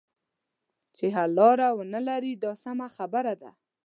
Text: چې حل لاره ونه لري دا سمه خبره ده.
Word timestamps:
چې 0.95 1.05
حل 1.15 1.31
لاره 1.39 1.67
ونه 1.77 1.99
لري 2.07 2.33
دا 2.43 2.51
سمه 2.63 2.87
خبره 2.97 3.33
ده. 3.41 3.51